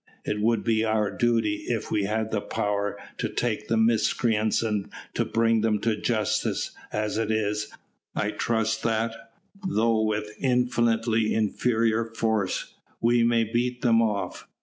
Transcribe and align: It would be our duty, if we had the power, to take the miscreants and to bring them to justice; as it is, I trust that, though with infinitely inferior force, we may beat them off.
It 0.25 0.41
would 0.41 0.63
be 0.63 0.83
our 0.83 1.11
duty, 1.15 1.65
if 1.67 1.91
we 1.91 2.05
had 2.05 2.31
the 2.31 2.41
power, 2.41 2.97
to 3.19 3.29
take 3.29 3.67
the 3.67 3.77
miscreants 3.77 4.63
and 4.63 4.89
to 5.13 5.23
bring 5.23 5.61
them 5.61 5.77
to 5.81 5.95
justice; 5.95 6.71
as 6.91 7.19
it 7.19 7.29
is, 7.29 7.67
I 8.15 8.31
trust 8.31 8.81
that, 8.81 9.13
though 9.63 10.01
with 10.01 10.31
infinitely 10.39 11.35
inferior 11.35 12.03
force, 12.15 12.73
we 12.99 13.21
may 13.21 13.43
beat 13.43 13.83
them 13.83 14.01
off. 14.01 14.47